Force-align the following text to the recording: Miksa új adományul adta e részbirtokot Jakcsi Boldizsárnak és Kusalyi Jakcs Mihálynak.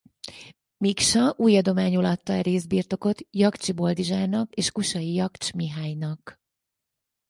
Miksa 0.77 1.33
új 1.37 1.57
adományul 1.57 2.05
adta 2.05 2.33
e 2.33 2.41
részbirtokot 2.41 3.17
Jakcsi 3.31 3.71
Boldizsárnak 3.71 4.53
és 4.55 4.71
Kusalyi 4.71 5.13
Jakcs 5.13 5.53
Mihálynak. 5.53 6.41